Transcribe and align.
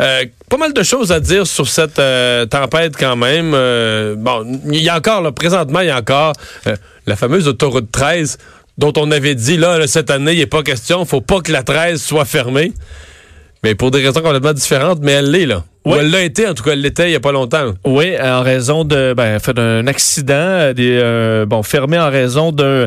Euh, 0.00 0.24
pas 0.48 0.56
mal 0.56 0.72
de 0.72 0.82
choses 0.82 1.12
à 1.12 1.20
dire 1.20 1.46
sur 1.46 1.68
cette 1.68 1.98
euh, 1.98 2.46
tempête 2.46 2.96
quand 2.96 3.16
même. 3.16 3.52
Euh, 3.54 4.14
bon, 4.16 4.60
il 4.66 4.82
y 4.82 4.88
a 4.88 4.96
encore, 4.96 5.20
là, 5.20 5.30
présentement, 5.30 5.80
il 5.80 5.88
y 5.88 5.90
a 5.90 5.98
encore 5.98 6.32
la 7.06 7.16
fameuse 7.16 7.46
autoroute 7.48 7.90
13 7.92 8.38
dont 8.78 8.92
on 8.96 9.10
avait 9.10 9.34
dit, 9.34 9.58
là, 9.58 9.86
cette 9.86 10.10
année, 10.10 10.32
il 10.32 10.38
n'est 10.38 10.46
pas 10.46 10.62
question, 10.62 11.04
faut 11.04 11.20
pas 11.20 11.40
que 11.40 11.52
la 11.52 11.62
13 11.62 12.00
soit 12.00 12.24
fermée. 12.24 12.72
Mais 13.62 13.74
pour 13.74 13.90
des 13.90 13.98
raisons 13.98 14.22
complètement 14.22 14.54
différentes, 14.54 15.00
mais 15.02 15.12
elle 15.12 15.30
l'est, 15.30 15.44
là. 15.44 15.64
Ou 15.86 15.94
elle 15.94 16.10
l'a 16.10 16.20
été, 16.22 16.46
en 16.46 16.52
tout 16.52 16.62
cas, 16.62 16.72
elle 16.72 16.82
l'était 16.82 17.06
il 17.06 17.10
n'y 17.10 17.16
a 17.16 17.20
pas 17.20 17.32
longtemps. 17.32 17.72
Oui, 17.86 18.12
en 18.22 18.42
raison 18.42 18.84
de 18.84 19.14
ben, 19.16 19.38
fait 19.38 19.54
d'un 19.54 19.86
accident, 19.86 20.34
euh, 20.34 20.72
des, 20.74 20.98
euh, 21.02 21.46
bon, 21.46 21.62
fermé 21.62 21.98
en 21.98 22.10
raison 22.10 22.54
euh, 22.60 22.86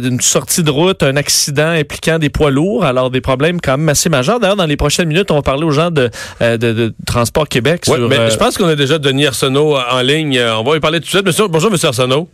d'une 0.00 0.20
sortie 0.20 0.62
de 0.62 0.70
route, 0.70 1.02
un 1.02 1.16
accident 1.16 1.68
impliquant 1.70 2.18
des 2.18 2.28
poids 2.28 2.50
lourds, 2.50 2.84
alors 2.84 3.10
des 3.10 3.22
problèmes 3.22 3.58
quand 3.60 3.78
même 3.78 3.88
assez 3.88 4.10
majeurs. 4.10 4.38
D'ailleurs, 4.38 4.56
dans 4.56 4.66
les 4.66 4.76
prochaines 4.76 5.08
minutes, 5.08 5.30
on 5.30 5.36
va 5.36 5.42
parler 5.42 5.64
aux 5.64 5.70
gens 5.70 5.90
de, 5.90 6.10
de, 6.40 6.56
de 6.56 6.94
Transport 7.06 7.48
Québec. 7.48 7.84
Oui, 7.88 7.94
sur, 7.96 8.08
mais 8.08 8.30
je 8.30 8.36
pense 8.36 8.58
qu'on 8.58 8.68
a 8.68 8.74
déjà 8.76 8.98
Denis 8.98 9.26
Arsenault 9.26 9.74
en 9.76 10.00
ligne. 10.02 10.38
On 10.58 10.62
va 10.62 10.74
lui 10.74 10.80
parler 10.80 10.98
tout 11.00 11.06
de 11.06 11.10
suite. 11.10 11.24
Monsieur, 11.26 11.48
bonjour, 11.48 11.70
Monsieur 11.70 11.88
Arsenault. 11.88 12.28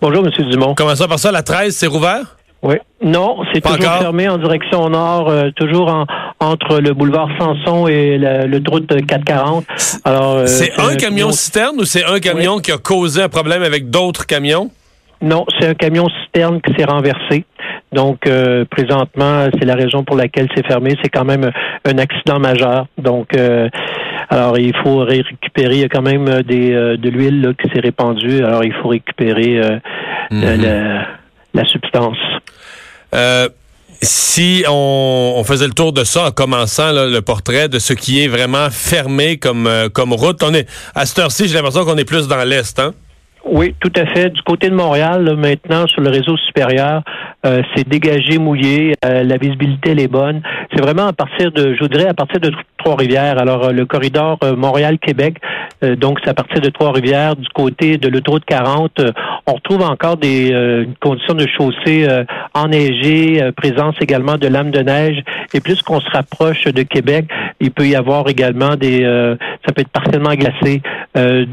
Bonjour, 0.00 0.24
M. 0.24 0.50
Dumont. 0.50 0.74
Comment 0.76 0.94
ça, 0.94 1.08
par 1.08 1.18
ça, 1.18 1.32
la 1.32 1.42
13, 1.42 1.74
c'est 1.74 1.86
rouvert? 1.88 2.36
Oui. 2.62 2.76
Non, 3.04 3.38
c'est 3.52 3.60
Pas 3.60 3.70
toujours 3.74 3.88
encore? 3.90 4.00
fermé 4.02 4.28
en 4.28 4.38
direction 4.38 4.88
nord, 4.88 5.28
euh, 5.28 5.50
toujours 5.56 5.88
en- 5.88 6.06
entre 6.42 6.78
le 6.80 6.92
boulevard 6.92 7.28
Samson 7.38 7.86
et 7.88 8.18
le, 8.18 8.46
le 8.46 8.60
route 8.68 8.86
440. 9.06 9.64
Alors, 10.04 10.34
euh, 10.38 10.46
c'est 10.46 10.72
un 10.78 10.96
camion 10.96 11.28
camion- 11.28 11.32
citerne 11.32 11.76
ou 11.78 11.84
c'est 11.84 12.04
un 12.04 12.18
camion 12.18 12.58
qui 12.58 12.72
a 12.72 12.78
causé 12.78 13.22
un 13.22 13.28
problème 13.28 13.62
avec 13.62 13.90
d'autres 13.90 14.26
camions? 14.26 14.70
Non, 15.20 15.46
c'est 15.58 15.68
un 15.68 15.74
camion 15.74 16.08
citerne 16.24 16.60
qui 16.60 16.74
s'est 16.74 16.84
renversé. 16.84 17.44
Donc, 17.92 18.26
euh, 18.26 18.64
présentement, 18.68 19.46
c'est 19.56 19.64
la 19.64 19.76
raison 19.76 20.02
pour 20.02 20.16
laquelle 20.16 20.48
c'est 20.56 20.66
fermé. 20.66 20.96
C'est 21.02 21.10
quand 21.10 21.24
même 21.24 21.50
un 21.84 21.98
accident 21.98 22.40
majeur. 22.40 22.86
Donc, 22.98 23.36
euh, 23.36 23.68
alors, 24.30 24.58
il 24.58 24.74
faut 24.82 24.98
ré- 24.98 25.22
récupérer. 25.22 25.74
Il 25.76 25.80
y 25.82 25.84
a 25.84 25.88
quand 25.88 26.02
même 26.02 26.42
des, 26.42 26.72
euh, 26.72 26.96
de 26.96 27.08
l'huile 27.08 27.54
qui 27.62 27.68
s'est 27.72 27.80
répandue. 27.80 28.42
Alors, 28.42 28.64
il 28.64 28.72
faut 28.82 28.88
récupérer 28.88 29.60
Mhm. 30.32 30.60
la, 30.62 31.06
la 31.54 31.64
substance. 31.66 32.18
Si 34.00 34.64
on, 34.68 35.42
faisait 35.44 35.66
le 35.66 35.74
tour 35.74 35.92
de 35.92 36.04
ça 36.04 36.28
en 36.28 36.30
commençant 36.30 36.92
le 36.92 37.20
portrait 37.20 37.68
de 37.68 37.78
ce 37.78 37.92
qui 37.92 38.22
est 38.22 38.28
vraiment 38.28 38.70
fermé 38.70 39.36
comme, 39.36 39.66
euh, 39.66 39.88
comme 39.88 40.12
route, 40.12 40.42
on 40.42 40.54
est 40.54 40.68
à 40.94 41.06
cette 41.06 41.18
heure-ci, 41.18 41.48
j'ai 41.48 41.54
l'impression 41.54 41.84
qu'on 41.84 41.96
est 41.96 42.04
plus 42.04 42.28
dans 42.28 42.42
l'est, 42.44 42.78
hein? 42.78 42.92
Oui, 43.44 43.74
tout 43.80 43.92
à 43.96 44.06
fait. 44.06 44.30
Du 44.30 44.40
côté 44.42 44.70
de 44.70 44.74
Montréal, 44.74 45.36
maintenant, 45.36 45.88
sur 45.88 46.00
le 46.00 46.10
réseau 46.10 46.36
supérieur, 46.36 47.02
euh, 47.44 47.60
c'est 47.74 47.88
dégagé, 47.88 48.38
mouillé, 48.38 48.94
euh, 49.04 49.24
la 49.24 49.36
visibilité 49.36 49.90
elle 49.90 50.00
est 50.00 50.08
bonne. 50.08 50.42
C'est 50.72 50.80
vraiment 50.80 51.08
à 51.08 51.12
partir 51.12 51.50
de, 51.50 51.74
je 51.74 51.80
vous 51.80 51.88
dirais, 51.88 52.06
à 52.06 52.14
partir 52.14 52.38
de 52.38 52.52
Trois-Rivières. 52.78 53.38
Alors, 53.40 53.72
le 53.72 53.84
corridor 53.84 54.38
Montréal-Québec, 54.56 55.38
donc 55.98 56.18
c'est 56.22 56.30
à 56.30 56.34
partir 56.34 56.60
de 56.60 56.68
Trois-Rivières, 56.70 57.34
du 57.34 57.48
côté 57.48 57.96
de 57.96 58.08
l'autoroute 58.08 58.44
40, 58.44 59.00
euh, 59.00 59.12
on 59.46 59.54
retrouve 59.54 59.82
encore 59.82 60.16
des 60.16 60.86
conditions 61.00 61.34
de 61.34 61.46
chaussée 61.46 62.06
enneigées, 62.54 63.42
euh, 63.42 63.52
présence 63.52 63.94
également 64.00 64.36
de 64.36 64.48
lames 64.48 64.70
de 64.70 64.80
neige. 64.80 65.22
Et 65.54 65.60
plus 65.60 65.82
qu'on 65.82 66.00
se 66.00 66.10
rapproche 66.10 66.64
de 66.64 66.82
Québec, 66.82 67.26
il 67.60 67.70
peut 67.70 67.86
y 67.86 67.94
avoir 67.94 68.28
également 68.28 68.76
des, 68.76 69.04
euh, 69.04 69.36
ça 69.66 69.72
peut 69.72 69.82
être 69.82 69.88
partiellement 69.88 70.34
glacé. 70.34 70.82
Euh, 71.16 71.44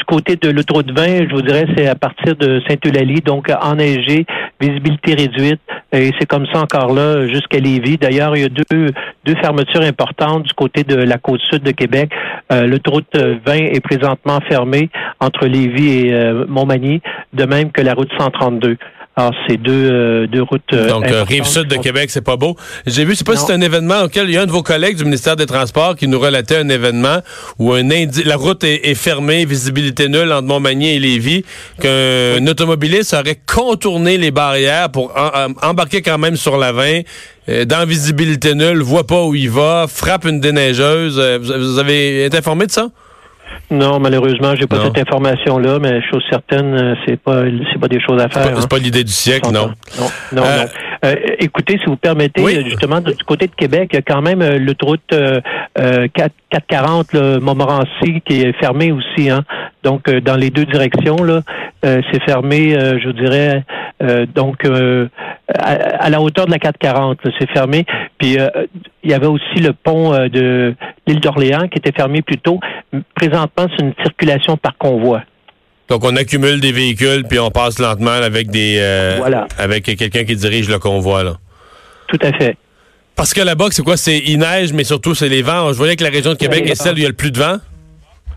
du 0.00 0.04
côté 0.06 0.36
de 0.36 0.48
l'autoroute 0.48 0.90
20, 0.90 1.28
je 1.28 1.34
vous 1.34 1.42
dirais, 1.42 1.66
c'est 1.76 1.86
à 1.86 1.94
partir 1.94 2.34
de 2.36 2.62
Saint-Eulalie, 2.66 3.20
donc 3.20 3.48
enneigé, 3.62 4.24
visibilité 4.58 5.14
réduite, 5.14 5.60
et 5.92 6.10
c'est 6.18 6.26
comme 6.26 6.46
ça 6.52 6.60
encore 6.60 6.94
là 6.94 7.26
jusqu'à 7.26 7.58
Lévis. 7.58 7.98
D'ailleurs, 7.98 8.34
il 8.34 8.42
y 8.42 8.46
a 8.46 8.48
deux, 8.48 8.86
deux 9.24 9.34
fermetures 9.36 9.82
importantes 9.82 10.44
du 10.44 10.54
côté 10.54 10.84
de 10.84 10.96
la 10.96 11.18
côte 11.18 11.40
sud 11.50 11.62
de 11.62 11.72
Québec. 11.72 12.10
Euh, 12.50 12.66
l'autoroute 12.66 13.14
20 13.14 13.54
est 13.54 13.80
présentement 13.80 14.38
fermée 14.48 14.88
entre 15.20 15.46
Lévis 15.46 16.06
et 16.06 16.14
euh, 16.14 16.44
Montmagny, 16.48 17.00
de 17.32 17.44
même 17.44 17.70
que 17.70 17.82
la 17.82 17.94
route 17.94 18.10
132. 18.18 18.76
Alors, 19.20 19.34
c'est 19.46 19.58
deux, 19.58 19.90
euh, 19.92 20.26
deux 20.26 20.42
routes. 20.42 20.62
euh, 20.72 20.88
Donc, 20.88 21.04
euh, 21.12 21.24
rive 21.24 21.44
sud 21.44 21.64
de 21.68 21.76
Québec, 21.82 22.08
c'est 22.10 22.22
pas 22.24 22.36
beau. 22.36 22.56
J'ai 22.86 23.04
vu, 23.04 23.14
c'est 23.14 23.26
pas 23.26 23.36
si 23.36 23.44
c'est 23.46 23.52
un 23.52 23.60
événement 23.60 24.02
auquel 24.04 24.28
il 24.28 24.34
y 24.34 24.38
a 24.38 24.42
un 24.42 24.46
de 24.46 24.50
vos 24.50 24.62
collègues 24.62 24.96
du 24.96 25.04
ministère 25.04 25.36
des 25.36 25.44
Transports 25.44 25.94
qui 25.94 26.08
nous 26.08 26.18
relatait 26.18 26.56
un 26.56 26.68
événement 26.70 27.18
où 27.58 27.72
un 27.74 27.90
indi- 27.90 28.22
la 28.24 28.36
route 28.36 28.64
est, 28.64 28.88
est 28.88 28.94
fermée, 28.94 29.44
visibilité 29.44 30.08
nulle 30.08 30.32
entre 30.32 30.46
Montmagny 30.48 30.94
et 30.94 30.98
Lévis, 30.98 31.44
qu'un 31.82 32.46
automobiliste 32.46 33.12
aurait 33.12 33.38
contourné 33.46 34.16
les 34.16 34.30
barrières 34.30 34.88
pour 34.90 35.12
en- 35.14 35.68
embarquer 35.68 36.00
quand 36.00 36.16
même 36.18 36.36
sur 36.36 36.56
la 36.56 36.72
20, 36.72 37.00
euh, 37.50 37.64
dans 37.66 37.86
visibilité 37.86 38.54
nulle, 38.54 38.80
voit 38.80 39.06
pas 39.06 39.22
où 39.24 39.34
il 39.34 39.50
va, 39.50 39.84
frappe 39.86 40.24
une 40.24 40.40
déneigeuse. 40.40 41.20
Vous, 41.42 41.52
vous 41.72 41.78
avez 41.78 42.24
été 42.24 42.38
informé 42.38 42.66
de 42.66 42.70
ça? 42.72 42.88
Non, 43.70 44.00
malheureusement, 44.00 44.54
j'ai 44.56 44.66
pas 44.66 44.76
Non. 44.78 44.84
cette 44.86 44.98
information-là, 44.98 45.78
mais 45.80 46.00
chose 46.10 46.22
certaine, 46.28 46.74
euh, 46.74 46.94
c'est 47.06 47.18
pas, 47.20 47.42
c'est 47.72 47.78
pas 47.80 47.88
des 47.88 48.00
choses 48.00 48.20
à 48.20 48.28
faire. 48.28 48.42
C'est 48.44 48.52
pas, 48.52 48.58
hein. 48.60 48.66
pas 48.68 48.78
l'idée 48.78 49.04
du 49.04 49.12
siècle, 49.12 49.48
non. 49.52 49.68
Non, 49.98 50.06
non, 50.32 50.42
Euh, 50.44 50.56
non. 50.64 50.68
Euh, 51.04 51.14
écoutez, 51.38 51.78
si 51.78 51.84
vous 51.86 51.96
permettez, 51.96 52.42
Oui. 52.42 52.62
justement, 52.64 53.00
du 53.00 53.14
côté 53.24 53.46
de 53.46 53.54
Québec, 53.54 53.88
il 53.92 53.96
y 53.96 53.98
a 53.98 54.02
quand 54.02 54.20
même 54.22 54.42
euh, 54.42 54.58
l'autoroute 54.58 55.00
euh, 55.12 55.40
euh, 55.78 56.08
4, 56.12 56.32
440, 56.50 57.12
là, 57.14 57.40
Montmorency, 57.40 58.20
qui 58.26 58.42
est 58.42 58.52
fermée 58.58 58.92
aussi. 58.92 59.30
Hein. 59.30 59.44
Donc, 59.82 60.08
euh, 60.08 60.20
dans 60.20 60.36
les 60.36 60.50
deux 60.50 60.66
directions, 60.66 61.16
là, 61.22 61.40
euh, 61.86 62.02
c'est 62.12 62.22
fermé, 62.24 62.74
euh, 62.76 62.98
je 63.00 63.06
vous 63.06 63.12
dirais, 63.14 63.64
euh, 64.02 64.26
donc 64.34 64.64
euh, 64.66 65.08
à, 65.58 65.70
à 66.04 66.10
la 66.10 66.20
hauteur 66.20 66.44
de 66.46 66.50
la 66.50 66.58
440, 66.58 67.24
là, 67.24 67.30
c'est 67.38 67.50
fermé. 67.50 67.86
Puis, 68.18 68.38
euh, 68.38 68.48
il 69.02 69.10
y 69.10 69.14
avait 69.14 69.26
aussi 69.26 69.60
le 69.60 69.72
pont 69.72 70.10
de 70.28 70.74
l'île 71.06 71.20
d'Orléans 71.20 71.68
qui 71.68 71.78
était 71.78 71.92
fermé 71.92 72.20
plus 72.20 72.36
tôt. 72.36 72.60
Présentement, 73.14 73.66
c'est 73.76 73.84
une 73.84 73.94
circulation 74.02 74.56
par 74.56 74.76
convoi. 74.76 75.22
Donc, 75.88 76.04
on 76.04 76.14
accumule 76.16 76.60
des 76.60 76.72
véhicules, 76.72 77.24
puis 77.28 77.38
on 77.38 77.50
passe 77.50 77.78
lentement 77.78 78.10
avec 78.10 78.50
des 78.50 78.78
euh, 78.80 79.16
Voilà. 79.18 79.46
avec 79.58 79.84
quelqu'un 79.84 80.24
qui 80.24 80.36
dirige 80.36 80.68
le 80.68 80.78
convoi, 80.78 81.24
là. 81.24 81.34
Tout 82.08 82.18
à 82.22 82.32
fait. 82.32 82.56
Parce 83.16 83.34
que 83.34 83.40
là-bas, 83.40 83.66
c'est 83.70 83.82
quoi? 83.82 83.96
C'est 83.96 84.18
il 84.18 84.38
neige, 84.38 84.72
mais 84.72 84.84
surtout, 84.84 85.14
c'est 85.14 85.28
les 85.28 85.42
vents. 85.42 85.68
Je 85.72 85.76
voyais 85.76 85.96
que 85.96 86.04
la 86.04 86.10
région 86.10 86.32
de 86.32 86.38
Québec 86.38 86.68
est 86.68 86.74
celle 86.74 86.94
où 86.94 86.98
il 86.98 87.02
y 87.02 87.06
a 87.06 87.08
le 87.08 87.14
plus 87.14 87.30
de 87.32 87.38
vent. 87.38 87.56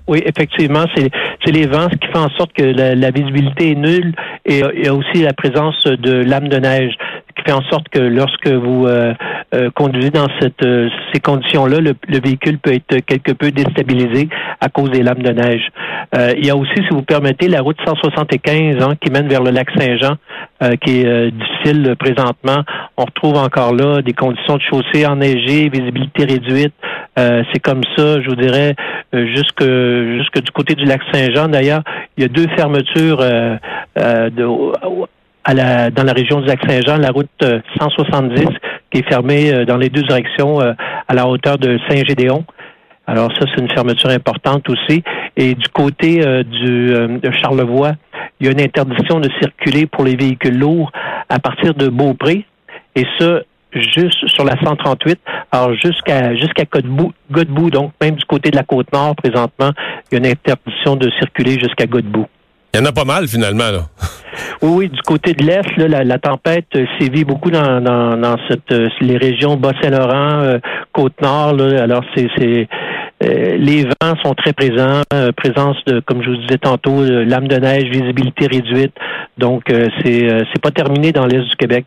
Oui, 0.07 0.21
effectivement, 0.25 0.85
c'est 0.95 1.09
c'est 1.45 1.51
les 1.51 1.65
vents 1.65 1.87
ce 1.89 1.95
qui 1.95 2.07
fait 2.07 2.17
en 2.17 2.29
sorte 2.31 2.51
que 2.53 2.63
la, 2.63 2.93
la 2.93 3.11
visibilité 3.11 3.71
est 3.71 3.75
nulle 3.75 4.13
et 4.45 4.61
il 4.75 4.83
y 4.83 4.87
a 4.89 4.93
aussi 4.93 5.21
la 5.21 5.31
présence 5.33 5.81
de 5.85 6.11
lames 6.11 6.49
de 6.49 6.57
neige, 6.57 6.93
ce 7.29 7.33
qui 7.41 7.43
fait 7.45 7.53
en 7.53 7.61
sorte 7.69 7.87
que 7.87 7.99
lorsque 7.99 8.47
vous 8.49 8.85
euh, 8.85 9.13
euh, 9.53 9.69
conduisez 9.75 10.09
dans 10.09 10.27
cette, 10.39 10.63
euh, 10.63 10.89
ces 11.13 11.19
conditions-là, 11.19 11.79
le, 11.79 11.93
le 12.07 12.19
véhicule 12.19 12.57
peut 12.57 12.73
être 12.73 13.05
quelque 13.05 13.31
peu 13.33 13.51
déstabilisé 13.51 14.29
à 14.59 14.69
cause 14.69 14.89
des 14.89 15.03
lames 15.03 15.21
de 15.21 15.31
neige. 15.31 15.67
Euh, 16.15 16.33
il 16.37 16.45
y 16.45 16.49
a 16.49 16.55
aussi, 16.55 16.73
si 16.75 16.87
vous 16.91 17.01
permettez, 17.01 17.47
la 17.47 17.61
route 17.61 17.77
175 17.85 18.83
hein, 18.83 18.93
qui 19.01 19.11
mène 19.11 19.27
vers 19.27 19.43
le 19.43 19.51
lac 19.51 19.69
Saint-Jean, 19.77 20.15
euh, 20.61 20.75
qui 20.75 21.01
est 21.01 21.05
euh, 21.05 21.31
difficile 21.31 21.95
présentement. 21.99 22.63
On 22.97 23.05
retrouve 23.05 23.37
encore 23.37 23.73
là 23.73 24.01
des 24.01 24.13
conditions 24.13 24.57
de 24.57 24.61
chaussée 24.61 25.05
enneigées, 25.05 25.69
visibilité 25.69 26.25
réduite. 26.25 26.73
C'est 27.15 27.59
comme 27.59 27.83
ça, 27.95 28.19
je 28.21 28.27
vous 28.27 28.35
dirais, 28.35 28.75
jusque 29.13 29.63
jusque 29.63 30.41
du 30.41 30.51
côté 30.51 30.73
du 30.73 30.85
lac 30.85 30.99
Saint-Jean. 31.11 31.47
D'ailleurs, 31.47 31.83
il 32.17 32.23
y 32.23 32.25
a 32.25 32.27
deux 32.27 32.47
fermetures 32.55 33.21
dans 35.51 36.03
la 36.03 36.13
région 36.13 36.41
du 36.41 36.47
lac 36.47 36.59
Saint-Jean, 36.67 36.97
la 36.97 37.09
route 37.09 37.29
euh, 37.43 37.59
170 37.79 38.45
qui 38.93 38.99
est 38.99 39.09
fermée 39.09 39.51
euh, 39.51 39.65
dans 39.65 39.77
les 39.77 39.89
deux 39.89 40.03
directions 40.03 40.61
euh, 40.61 40.73
à 41.07 41.13
la 41.13 41.27
hauteur 41.27 41.57
de 41.57 41.79
Saint-Gédéon. 41.89 42.45
Alors 43.07 43.31
ça, 43.33 43.45
c'est 43.53 43.61
une 43.61 43.69
fermeture 43.69 44.09
importante 44.09 44.69
aussi. 44.69 45.03
Et 45.35 45.55
du 45.55 45.67
côté 45.69 46.25
euh, 46.25 46.43
du, 46.43 46.93
de 47.19 47.31
Charlevoix, 47.41 47.93
il 48.39 48.45
y 48.45 48.49
a 48.49 48.51
une 48.53 48.61
interdiction 48.61 49.19
de 49.19 49.29
circuler 49.41 49.87
pour 49.87 50.05
les 50.05 50.15
véhicules 50.15 50.57
lourds 50.57 50.91
à 51.27 51.39
partir 51.39 51.73
de 51.73 51.89
Beaupré. 51.89 52.45
Et 52.95 53.05
ça, 53.19 53.41
juste 53.73 54.27
sur 54.27 54.45
la 54.45 54.55
138, 54.63 55.19
alors 55.51 55.73
jusqu'à 55.73 56.35
jusqu'à 56.35 56.63
Godbout, 57.31 57.71
donc 57.71 57.91
même 57.99 58.15
du 58.15 58.25
côté 58.25 58.51
de 58.51 58.55
la 58.55 58.63
côte 58.63 58.91
nord 58.93 59.15
présentement, 59.15 59.71
il 60.11 60.13
y 60.13 60.15
a 60.15 60.19
une 60.19 60.31
interdiction 60.31 60.95
de 60.95 61.09
circuler 61.19 61.59
jusqu'à 61.59 61.87
Godbout. 61.87 62.27
Il 62.73 62.79
y 62.79 62.81
en 62.81 62.85
a 62.85 62.91
pas 62.91 63.05
mal, 63.05 63.27
finalement, 63.27 63.69
là. 63.69 63.81
Oui, 64.63 64.71
oui, 64.71 64.89
du 64.89 65.01
côté 65.01 65.33
de 65.33 65.43
l'Est, 65.45 65.77
la, 65.77 66.17
tempête 66.17 66.65
euh, 66.75 66.85
sévit 66.99 67.23
beaucoup 67.23 67.51
dans, 67.51 68.35
cette, 68.49 68.71
euh, 68.71 68.87
les 68.99 69.17
régions 69.17 69.57
Bas-Saint-Laurent, 69.57 70.41
euh, 70.41 70.57
Côte-Nord. 70.91 71.59
Alors, 71.61 72.03
c'est 72.15 72.67
les 73.21 73.83
vents 73.83 74.15
sont 74.21 74.33
très 74.33 74.51
présents, 74.51 75.01
présence 75.37 75.77
de, 75.85 76.01
comme 76.01 76.21
je 76.23 76.29
vous 76.29 76.37
disais 76.37 76.57
tantôt, 76.57 77.03
lame 77.03 77.47
de 77.47 77.55
neige, 77.55 77.85
visibilité 77.89 78.47
réduite. 78.47 78.93
Donc, 79.37 79.63
c'est 80.03 80.61
pas 80.61 80.71
terminé 80.71 81.13
dans 81.13 81.25
l'est 81.25 81.39
du 81.39 81.55
Québec. 81.55 81.85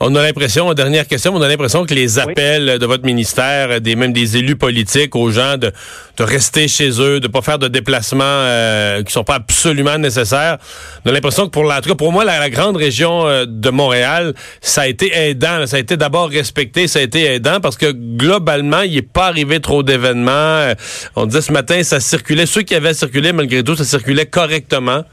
On 0.00 0.14
a 0.14 0.22
l'impression, 0.22 0.72
dernière 0.74 1.06
question, 1.06 1.34
on 1.34 1.42
a 1.42 1.48
l'impression 1.48 1.84
que 1.84 1.94
les 1.94 2.18
appels 2.18 2.78
de 2.78 2.86
votre 2.86 3.04
ministère, 3.04 3.80
des 3.80 3.96
même 3.96 4.12
des 4.12 4.36
élus 4.36 4.56
politiques 4.56 5.14
aux 5.14 5.30
gens 5.30 5.56
de, 5.56 5.72
de 6.16 6.24
rester 6.24 6.68
chez 6.68 7.00
eux, 7.00 7.20
de 7.20 7.28
pas 7.28 7.42
faire 7.42 7.58
de 7.58 7.68
déplacements 7.68 8.24
euh, 8.24 9.02
qui 9.02 9.12
sont 9.12 9.24
pas 9.24 9.36
absolument 9.36 9.98
nécessaires. 9.98 10.58
On 11.04 11.10
a 11.10 11.12
l'impression 11.12 11.44
que 11.46 11.50
pour 11.50 11.64
la, 11.64 11.80
pour 11.80 12.12
moi, 12.12 12.24
la, 12.24 12.50
grande 12.50 12.76
région 12.76 13.26
euh, 13.26 13.44
de 13.46 13.70
Montréal, 13.70 14.34
ça 14.60 14.82
a 14.82 14.86
été 14.86 15.14
aidant. 15.14 15.66
Ça 15.66 15.76
a 15.76 15.80
été 15.80 15.96
d'abord 15.96 16.28
respecté, 16.28 16.88
ça 16.88 16.98
a 16.98 17.02
été 17.02 17.24
aidant 17.24 17.60
parce 17.60 17.76
que 17.76 17.92
globalement, 17.92 18.82
il 18.82 18.94
n'est 18.94 19.02
pas 19.02 19.26
arrivé 19.26 19.60
trop 19.60 19.82
d'événements. 19.82 20.30
Euh, 20.30 20.74
on 21.16 21.26
disait 21.26 21.42
ce 21.42 21.52
matin, 21.52 21.82
ça 21.82 22.00
circulait. 22.00 22.46
Ceux 22.46 22.62
qui 22.62 22.74
avaient 22.74 22.94
circulé, 22.94 23.32
malgré 23.32 23.62
tout, 23.62 23.76
ça 23.76 23.84
circulait 23.84 24.26
correctement. 24.26 25.04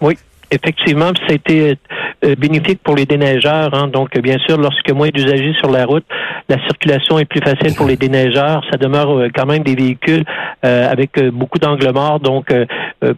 Oui, 0.00 0.16
effectivement, 0.50 1.12
ça 1.26 1.32
a 1.32 1.34
été 1.34 1.70
euh, 1.70 1.74
bénéfique 2.38 2.80
pour 2.82 2.94
les 2.94 3.06
déneigeurs. 3.06 3.74
Hein. 3.74 3.88
Donc, 3.88 4.18
bien 4.18 4.38
sûr, 4.46 4.56
lorsque 4.58 4.90
moins 4.92 5.08
d'usagers 5.08 5.54
sur 5.58 5.70
la 5.70 5.84
route, 5.84 6.04
la 6.48 6.56
circulation 6.66 7.18
est 7.18 7.24
plus 7.24 7.40
facile 7.40 7.74
pour 7.74 7.86
les 7.86 7.96
déneigeurs. 7.96 8.62
Ça 8.70 8.76
demeure 8.76 9.18
euh, 9.18 9.28
quand 9.34 9.46
même 9.46 9.62
des 9.62 9.74
véhicules 9.74 10.24
euh, 10.64 10.90
avec 10.90 11.18
beaucoup 11.30 11.58
d'angles 11.58 11.92
morts. 11.92 12.20
Donc, 12.20 12.52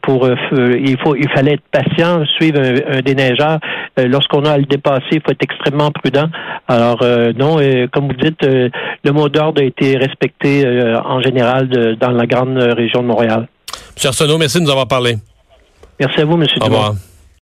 pour 0.03 0.29
il 0.29 0.99
faut 1.03 1.15
il 1.15 1.29
fallait 1.31 1.55
être 1.55 1.63
patient, 1.71 2.25
suivre 2.37 2.61
un, 2.61 3.01
déneigeur. 3.01 3.59
Lorsqu'on 3.97 4.45
a 4.45 4.53
à 4.53 4.59
le 4.59 4.65
dépasser, 4.65 5.05
il 5.13 5.21
faut 5.21 5.31
être 5.31 5.43
extrêmement 5.43 5.91
prudent. 5.91 6.29
Alors, 6.69 7.05
non, 7.37 7.59
comme 7.93 8.09
vous 8.09 8.15
dites, 8.15 8.43
le 8.43 9.13
mot 9.13 9.29
d'ordre 9.29 9.61
a 9.61 9.65
été 9.65 9.97
respecté 9.97 10.65
en 11.05 11.21
général 11.21 11.69
dans 12.01 12.11
la 12.11 12.27
grande 12.27 12.57
région 12.57 13.03
de 13.03 13.09
Montréal. 13.09 13.49
M. 13.97 14.09
Arsenault, 14.09 14.39
merci 14.39 14.59
de 14.59 14.65
nous 14.65 14.71
avoir 14.71 14.89
parlé. 14.89 15.17
Merci 16.01 16.21
à 16.21 16.25
vous, 16.25 16.35
M. 16.35 16.47
Au 16.61 16.65
revoir. 16.65 16.95